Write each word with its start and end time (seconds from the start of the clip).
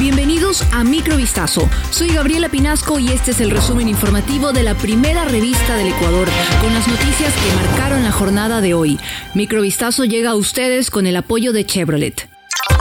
Bienvenidos 0.00 0.62
a 0.72 0.82
Microvistazo. 0.82 1.68
Soy 1.90 2.08
Gabriela 2.08 2.48
Pinasco 2.48 2.98
y 2.98 3.08
este 3.08 3.32
es 3.32 3.40
el 3.42 3.50
resumen 3.50 3.86
informativo 3.86 4.50
de 4.50 4.62
la 4.62 4.74
primera 4.74 5.26
revista 5.26 5.76
del 5.76 5.88
Ecuador, 5.88 6.26
con 6.62 6.72
las 6.72 6.88
noticias 6.88 7.34
que 7.34 7.54
marcaron 7.54 8.02
la 8.02 8.10
jornada 8.10 8.62
de 8.62 8.72
hoy. 8.72 8.98
Microvistazo 9.34 10.06
llega 10.06 10.30
a 10.30 10.36
ustedes 10.36 10.90
con 10.90 11.06
el 11.06 11.16
apoyo 11.16 11.52
de 11.52 11.66
Chevrolet. 11.66 12.29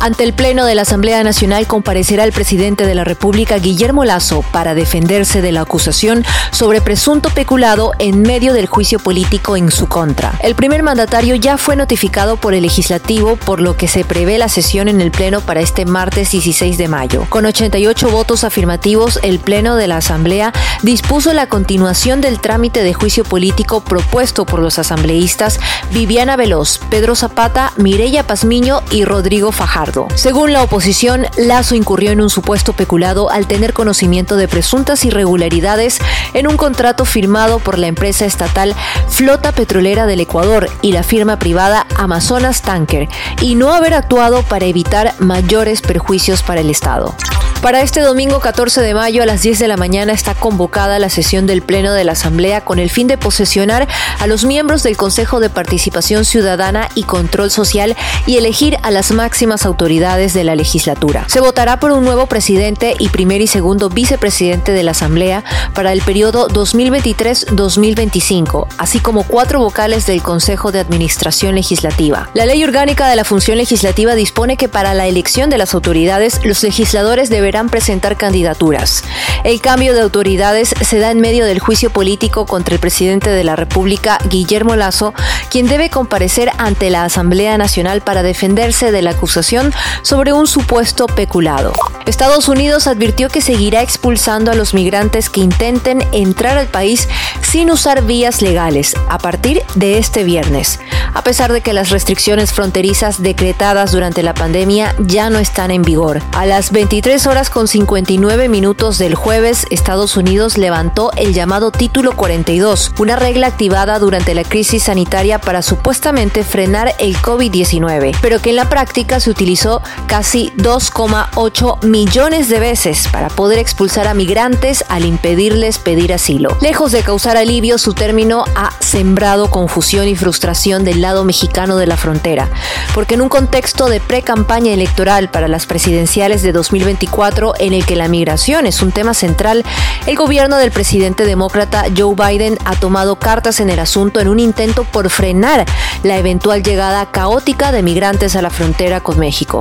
Ante 0.01 0.23
el 0.23 0.31
Pleno 0.31 0.65
de 0.65 0.75
la 0.75 0.83
Asamblea 0.83 1.21
Nacional 1.23 1.67
comparecerá 1.67 2.23
el 2.23 2.31
presidente 2.31 2.85
de 2.85 2.95
la 2.95 3.03
República, 3.03 3.57
Guillermo 3.57 4.05
Lazo, 4.05 4.45
para 4.53 4.73
defenderse 4.73 5.41
de 5.41 5.51
la 5.51 5.59
acusación 5.61 6.23
sobre 6.51 6.79
presunto 6.79 7.29
peculado 7.31 7.91
en 7.99 8.21
medio 8.21 8.53
del 8.53 8.67
juicio 8.67 8.99
político 8.99 9.57
en 9.57 9.71
su 9.71 9.87
contra. 9.87 10.35
El 10.41 10.55
primer 10.55 10.83
mandatario 10.83 11.35
ya 11.35 11.57
fue 11.57 11.75
notificado 11.75 12.37
por 12.37 12.53
el 12.53 12.61
legislativo, 12.61 13.35
por 13.35 13.59
lo 13.59 13.75
que 13.75 13.89
se 13.89 14.05
prevé 14.05 14.37
la 14.37 14.47
sesión 14.47 14.87
en 14.87 15.01
el 15.01 15.11
Pleno 15.11 15.41
para 15.41 15.59
este 15.59 15.85
martes 15.85 16.31
16 16.31 16.77
de 16.77 16.87
mayo. 16.87 17.25
Con 17.27 17.45
88 17.45 18.09
votos 18.09 18.45
afirmativos, 18.45 19.19
el 19.21 19.39
Pleno 19.39 19.75
de 19.75 19.87
la 19.87 19.97
Asamblea 19.97 20.53
dispuso 20.81 21.33
la 21.33 21.47
continuación 21.47 22.21
del 22.21 22.39
trámite 22.39 22.83
de 22.83 22.93
juicio 22.93 23.25
político 23.25 23.81
propuesto 23.81 24.45
por 24.45 24.61
los 24.61 24.79
asambleístas 24.79 25.59
Viviana 25.91 26.37
Veloz, 26.37 26.79
Pedro 26.89 27.15
Zapata, 27.15 27.73
Mireya 27.75 28.25
Pazmiño 28.25 28.81
y 28.91 29.03
Rodrigo 29.03 29.51
Fajardo. 29.51 29.88
Según 30.15 30.53
la 30.53 30.63
oposición, 30.63 31.25
Lazo 31.37 31.75
incurrió 31.75 32.11
en 32.11 32.21
un 32.21 32.29
supuesto 32.29 32.73
peculado 32.73 33.29
al 33.29 33.47
tener 33.47 33.73
conocimiento 33.73 34.35
de 34.35 34.47
presuntas 34.47 35.03
irregularidades 35.05 35.99
en 36.33 36.47
un 36.47 36.57
contrato 36.57 37.05
firmado 37.05 37.59
por 37.59 37.77
la 37.77 37.87
empresa 37.87 38.25
estatal 38.25 38.75
Flota 39.07 39.51
Petrolera 39.51 40.05
del 40.05 40.19
Ecuador 40.19 40.69
y 40.81 40.91
la 40.91 41.03
firma 41.03 41.39
privada 41.39 41.87
Amazonas 41.95 42.61
Tanker 42.61 43.07
y 43.41 43.55
no 43.55 43.73
haber 43.73 43.93
actuado 43.93 44.43
para 44.43 44.65
evitar 44.65 45.15
mayores 45.19 45.81
perjuicios 45.81 46.43
para 46.43 46.61
el 46.61 46.69
Estado. 46.69 47.15
Para 47.61 47.81
este 47.81 47.99
domingo 47.99 48.39
14 48.39 48.79
de 48.79 48.93
mayo 48.93 49.21
a 49.21 49.25
las 49.25 49.41
10 49.41 49.59
de 49.59 49.67
la 49.67 49.75
mañana 49.75 50.13
está 50.13 50.33
convocada 50.33 50.97
la 50.97 51.09
sesión 51.09 51.45
del 51.45 51.61
Pleno 51.61 51.91
de 51.91 52.05
la 52.05 52.13
Asamblea 52.13 52.61
con 52.61 52.79
el 52.79 52.89
fin 52.89 53.07
de 53.07 53.17
posesionar 53.17 53.85
a 54.17 54.27
los 54.27 54.45
miembros 54.45 54.81
del 54.81 54.95
Consejo 54.95 55.41
de 55.41 55.49
Participación 55.49 56.23
Ciudadana 56.23 56.87
y 56.95 57.03
Control 57.03 57.51
Social 57.51 57.97
y 58.25 58.37
elegir 58.37 58.77
a 58.81 58.91
las 58.91 59.11
máximas 59.11 59.65
autoridades 59.65 60.33
de 60.33 60.45
la 60.45 60.55
legislatura. 60.55 61.25
Se 61.27 61.41
votará 61.41 61.81
por 61.81 61.91
un 61.91 62.05
nuevo 62.05 62.27
presidente 62.27 62.95
y 62.97 63.09
primer 63.09 63.41
y 63.41 63.47
segundo 63.47 63.89
vicepresidente 63.89 64.71
de 64.71 64.83
la 64.83 64.91
Asamblea 64.91 65.43
para 65.73 65.91
el 65.91 66.01
periodo 66.01 66.47
2023-2025, 66.47 68.67
así 68.77 68.99
como 68.99 69.23
cuatro 69.23 69.59
vocales 69.59 70.05
del 70.05 70.21
Consejo 70.21 70.71
de 70.71 70.79
Administración 70.79 71.55
Legislativa. 71.55 72.29
La 72.35 72.45
Ley 72.45 72.63
Orgánica 72.63 73.09
de 73.09 73.17
la 73.17 73.25
Función 73.25 73.57
Legislativa 73.57 74.15
dispone 74.15 74.55
que 74.55 74.69
para 74.69 74.93
la 74.93 75.07
elección 75.07 75.49
de 75.49 75.57
las 75.57 75.73
autoridades 75.73 76.39
los 76.45 76.63
legisladores 76.63 77.29
deben 77.29 77.48
deberán 77.49 77.69
presentar 77.69 78.15
candidaturas. 78.15 79.03
El 79.43 79.59
cambio 79.59 79.95
de 79.95 80.01
autoridades 80.01 80.75
se 80.81 80.99
da 80.99 81.09
en 81.09 81.19
medio 81.19 81.45
del 81.45 81.57
juicio 81.57 81.89
político 81.89 82.45
contra 82.45 82.75
el 82.75 82.79
presidente 82.79 83.31
de 83.31 83.43
la 83.43 83.55
República, 83.55 84.19
Guillermo 84.29 84.75
Lazo, 84.75 85.15
quien 85.49 85.67
debe 85.67 85.89
comparecer 85.89 86.51
ante 86.59 86.91
la 86.91 87.05
Asamblea 87.05 87.57
Nacional 87.57 88.01
para 88.01 88.21
defenderse 88.21 88.91
de 88.91 89.01
la 89.01 89.11
acusación 89.11 89.73
sobre 90.03 90.31
un 90.31 90.45
supuesto 90.45 91.07
peculado. 91.07 91.73
Estados 92.05 92.47
Unidos 92.49 92.85
advirtió 92.85 93.29
que 93.29 93.41
seguirá 93.41 93.81
expulsando 93.81 94.51
a 94.51 94.55
los 94.55 94.75
migrantes 94.75 95.29
que 95.31 95.41
intenten 95.41 96.03
entrar 96.11 96.57
al 96.59 96.67
país 96.67 97.07
sin 97.41 97.71
usar 97.71 98.03
vías 98.03 98.43
legales 98.43 98.93
a 99.09 99.17
partir 99.17 99.63
de 99.73 99.97
este 99.97 100.23
viernes, 100.23 100.79
a 101.15 101.23
pesar 101.23 101.51
de 101.51 101.61
que 101.61 101.73
las 101.73 101.89
restricciones 101.89 102.51
fronterizas 102.51 103.23
decretadas 103.23 103.91
durante 103.91 104.21
la 104.21 104.35
pandemia 104.35 104.93
ya 104.99 105.31
no 105.31 105.39
están 105.39 105.71
en 105.71 105.81
vigor. 105.81 106.21
A 106.33 106.45
las 106.45 106.71
23 106.71 107.25
horas 107.27 107.38
con 107.47 107.69
59 107.69 108.49
minutos 108.49 108.97
del 108.97 109.15
jueves, 109.15 109.65
Estados 109.69 110.17
Unidos 110.17 110.57
levantó 110.57 111.11
el 111.15 111.33
llamado 111.33 111.71
Título 111.71 112.11
42, 112.11 112.91
una 112.99 113.15
regla 113.15 113.47
activada 113.47 113.97
durante 113.97 114.33
la 114.33 114.43
crisis 114.43 114.83
sanitaria 114.83 115.39
para 115.39 115.61
supuestamente 115.61 116.43
frenar 116.43 116.93
el 116.99 117.15
COVID-19, 117.15 118.17
pero 118.21 118.41
que 118.41 118.49
en 118.49 118.57
la 118.57 118.67
práctica 118.67 119.21
se 119.21 119.29
utilizó 119.29 119.81
casi 120.07 120.51
2,8 120.57 121.85
millones 121.85 122.49
de 122.49 122.59
veces 122.59 123.07
para 123.09 123.29
poder 123.29 123.59
expulsar 123.59 124.07
a 124.07 124.13
migrantes 124.13 124.83
al 124.89 125.05
impedirles 125.05 125.79
pedir 125.79 126.11
asilo. 126.11 126.57
Lejos 126.59 126.91
de 126.91 127.03
causar 127.03 127.37
alivio, 127.37 127.77
su 127.77 127.93
término 127.93 128.43
ha 128.55 128.73
sembrado 128.81 129.49
confusión 129.49 130.09
y 130.09 130.15
frustración 130.17 130.83
del 130.83 131.01
lado 131.01 131.23
mexicano 131.23 131.77
de 131.77 131.87
la 131.87 131.95
frontera, 131.95 132.49
porque 132.93 133.13
en 133.13 133.21
un 133.21 133.29
contexto 133.29 133.87
de 133.87 134.01
pre-campaña 134.01 134.73
electoral 134.73 135.29
para 135.29 135.47
las 135.47 135.67
presidenciales 135.67 136.41
de 136.41 136.51
2024, 136.51 137.28
en 137.59 137.73
el 137.73 137.85
que 137.85 137.95
la 137.95 138.07
migración 138.07 138.65
es 138.65 138.81
un 138.81 138.91
tema 138.91 139.13
central, 139.13 139.63
el 140.07 140.15
gobierno 140.15 140.57
del 140.57 140.71
presidente 140.71 141.25
demócrata 141.25 141.85
Joe 141.95 142.15
Biden 142.15 142.57
ha 142.65 142.75
tomado 142.75 143.17
cartas 143.17 143.59
en 143.59 143.69
el 143.69 143.79
asunto 143.79 144.19
en 144.19 144.27
un 144.27 144.39
intento 144.39 144.83
por 144.83 145.09
frenar 145.11 145.65
la 146.01 146.17
eventual 146.17 146.63
llegada 146.63 147.05
caótica 147.11 147.71
de 147.71 147.83
migrantes 147.83 148.35
a 148.35 148.41
la 148.41 148.49
frontera 148.49 149.01
con 149.01 149.19
México. 149.19 149.59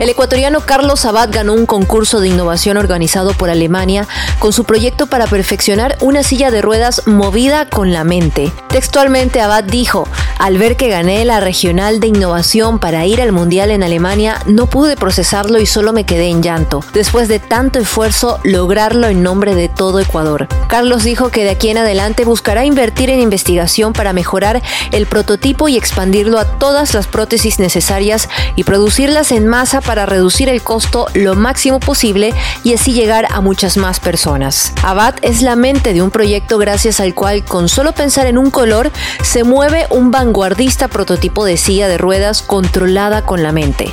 El 0.00 0.08
ecuatoriano 0.08 0.60
Carlos 0.60 1.04
Abad 1.04 1.28
ganó 1.30 1.52
un 1.52 1.66
concurso 1.66 2.20
de 2.20 2.28
innovación 2.28 2.76
organizado 2.76 3.32
por 3.32 3.48
Alemania 3.48 4.08
con 4.40 4.52
su 4.52 4.64
proyecto 4.64 5.06
para 5.06 5.26
perfeccionar 5.26 5.96
una 6.00 6.24
silla 6.24 6.50
de 6.50 6.62
ruedas 6.62 7.06
movida 7.06 7.68
con 7.68 7.92
la 7.92 8.02
mente. 8.02 8.50
Textualmente 8.68 9.40
Abad 9.40 9.62
dijo, 9.62 10.08
al 10.38 10.58
ver 10.58 10.76
que 10.76 10.88
gané 10.88 11.24
la 11.24 11.40
regional 11.40 12.00
de 12.00 12.08
innovación 12.08 12.78
para 12.78 13.06
ir 13.06 13.20
al 13.20 13.32
Mundial 13.32 13.70
en 13.70 13.82
Alemania, 13.82 14.40
no 14.46 14.66
pude 14.66 14.96
procesarlo 14.96 15.58
y 15.58 15.66
solo 15.66 15.92
me 15.92 16.04
quedé 16.04 16.28
en 16.28 16.42
llanto. 16.42 16.84
Después 16.92 17.28
de 17.28 17.38
tanto 17.38 17.78
esfuerzo, 17.78 18.38
lograrlo 18.42 19.06
en 19.06 19.22
nombre 19.22 19.54
de 19.54 19.68
todo 19.68 20.00
Ecuador. 20.00 20.48
Carlos 20.68 21.04
dijo 21.04 21.30
que 21.30 21.44
de 21.44 21.50
aquí 21.50 21.68
en 21.68 21.78
adelante 21.78 22.24
buscará 22.24 22.64
invertir 22.64 23.10
en 23.10 23.20
investigación 23.20 23.92
para 23.92 24.12
mejorar 24.12 24.62
el 24.92 25.06
prototipo 25.06 25.68
y 25.68 25.76
expandirlo 25.76 26.38
a 26.38 26.44
todas 26.44 26.94
las 26.94 27.06
prótesis 27.06 27.58
necesarias 27.58 28.28
y 28.56 28.64
producirlas 28.64 29.32
en 29.32 29.46
masa 29.46 29.80
para 29.80 30.06
reducir 30.06 30.48
el 30.48 30.62
costo 30.62 31.06
lo 31.14 31.34
máximo 31.34 31.80
posible 31.80 32.34
y 32.62 32.74
así 32.74 32.92
llegar 32.92 33.26
a 33.30 33.40
muchas 33.40 33.76
más 33.76 34.00
personas. 34.00 34.72
Abad 34.82 35.14
es 35.22 35.42
la 35.42 35.56
mente 35.56 35.92
de 35.92 36.02
un 36.02 36.10
proyecto 36.10 36.58
gracias 36.58 37.00
al 37.00 37.14
cual 37.14 37.44
con 37.44 37.68
solo 37.68 37.92
pensar 37.92 38.26
en 38.26 38.38
un 38.38 38.50
color 38.50 38.90
se 39.22 39.44
mueve 39.44 39.86
un 39.90 40.10
vanguardista 40.24 40.88
prototipo 40.88 41.44
de 41.44 41.58
silla 41.58 41.86
de 41.86 41.98
ruedas 41.98 42.40
controlada 42.40 43.26
con 43.26 43.42
la 43.42 43.52
mente. 43.52 43.92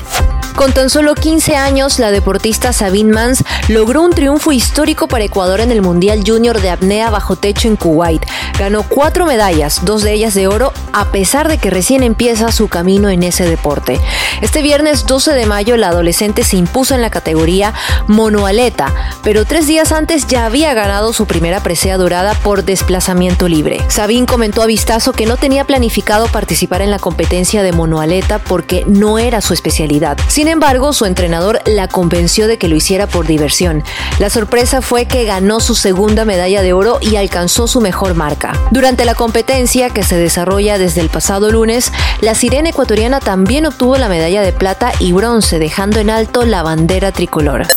Con 0.55 0.73
tan 0.73 0.89
solo 0.89 1.15
15 1.15 1.55
años, 1.55 1.97
la 1.97 2.11
deportista 2.11 2.73
Sabine 2.73 3.13
Mans 3.13 3.43
logró 3.67 4.01
un 4.01 4.11
triunfo 4.11 4.51
histórico 4.51 5.07
para 5.07 5.23
Ecuador 5.23 5.61
en 5.61 5.71
el 5.71 5.81
Mundial 5.81 6.23
Junior 6.25 6.61
de 6.61 6.69
apnea 6.69 7.09
bajo 7.09 7.35
techo 7.35 7.67
en 7.67 7.75
Kuwait. 7.75 8.23
Ganó 8.59 8.83
cuatro 8.83 9.25
medallas, 9.25 9.83
dos 9.85 10.03
de 10.03 10.13
ellas 10.13 10.33
de 10.33 10.47
oro, 10.47 10.71
a 10.93 11.11
pesar 11.11 11.47
de 11.47 11.57
que 11.57 11.69
recién 11.69 12.03
empieza 12.03 12.51
su 12.51 12.67
camino 12.67 13.09
en 13.09 13.23
ese 13.23 13.47
deporte. 13.47 13.99
Este 14.41 14.61
viernes 14.61 15.05
12 15.05 15.33
de 15.33 15.45
mayo, 15.45 15.77
la 15.77 15.89
adolescente 15.89 16.43
se 16.43 16.57
impuso 16.57 16.93
en 16.93 17.01
la 17.01 17.09
categoría 17.09 17.73
monoaleta, 18.07 18.93
pero 19.23 19.45
tres 19.45 19.67
días 19.67 19.91
antes 19.91 20.27
ya 20.27 20.45
había 20.45 20.73
ganado 20.73 21.13
su 21.13 21.25
primera 21.25 21.61
presea 21.61 21.97
dorada 21.97 22.33
por 22.35 22.63
desplazamiento 22.63 23.47
libre. 23.47 23.79
Sabine 23.87 24.27
comentó 24.27 24.61
a 24.61 24.67
Vistazo 24.67 25.13
que 25.13 25.25
no 25.25 25.37
tenía 25.37 25.65
planificado 25.65 26.27
participar 26.27 26.81
en 26.81 26.91
la 26.91 26.99
competencia 26.99 27.63
de 27.63 27.71
monoaleta 27.71 28.39
porque 28.39 28.83
no 28.87 29.17
era 29.17 29.41
su 29.41 29.53
especialidad. 29.53 30.17
Sin 30.41 30.47
embargo, 30.47 30.91
su 30.91 31.05
entrenador 31.05 31.61
la 31.67 31.87
convenció 31.87 32.47
de 32.47 32.57
que 32.57 32.67
lo 32.67 32.75
hiciera 32.75 33.05
por 33.05 33.27
diversión. 33.27 33.83
La 34.17 34.31
sorpresa 34.31 34.81
fue 34.81 35.05
que 35.05 35.23
ganó 35.23 35.59
su 35.59 35.75
segunda 35.75 36.25
medalla 36.25 36.63
de 36.63 36.73
oro 36.73 36.97
y 36.99 37.15
alcanzó 37.15 37.67
su 37.67 37.79
mejor 37.79 38.15
marca. 38.15 38.59
Durante 38.71 39.05
la 39.05 39.13
competencia, 39.13 39.91
que 39.91 40.01
se 40.01 40.17
desarrolla 40.17 40.79
desde 40.79 41.01
el 41.01 41.09
pasado 41.09 41.51
lunes, 41.51 41.93
la 42.21 42.33
sirena 42.33 42.69
ecuatoriana 42.69 43.19
también 43.19 43.67
obtuvo 43.67 43.97
la 43.97 44.09
medalla 44.09 44.41
de 44.41 44.51
plata 44.51 44.91
y 44.97 45.11
bronce, 45.11 45.59
dejando 45.59 45.99
en 45.99 46.09
alto 46.09 46.43
la 46.43 46.63
bandera 46.63 47.11
tricolor. 47.11 47.67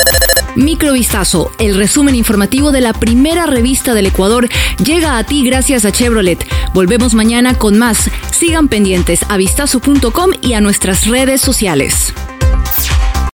Microvistazo, 0.57 1.53
el 1.59 1.77
resumen 1.77 2.15
informativo 2.15 2.73
de 2.73 2.81
la 2.81 2.95
primera 2.95 3.45
revista 3.45 3.93
del 3.93 4.07
Ecuador, 4.07 4.49
llega 4.83 5.19
a 5.19 5.25
ti 5.25 5.45
gracias 5.45 5.85
a 5.85 5.93
Chevrolet. 5.93 6.47
Volvemos 6.73 7.13
mañana 7.13 7.59
con 7.59 7.77
más. 7.77 8.09
Sigan 8.31 8.69
pendientes 8.69 9.21
a 9.29 9.37
vistazo.com 9.37 10.31
y 10.41 10.55
a 10.55 10.63
nuestras 10.63 11.07
redes 11.09 11.43
sociales. 11.43 12.15